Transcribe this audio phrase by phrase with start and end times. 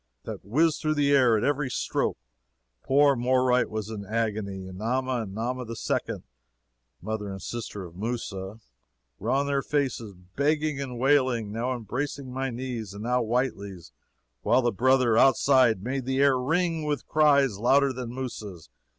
[0.25, 2.17] ]that whizzed through the air at every stroke.
[2.81, 6.23] Poor Moreright was in agony, and Nama and Nama the Second
[7.03, 8.59] (mother and sister of Mousa,)
[9.19, 13.91] were on their faces begging and wailing, now embracing my knees and now Whitely's,
[14.41, 18.71] while the brother, outside, made the air ring with cries louder than Mousa's.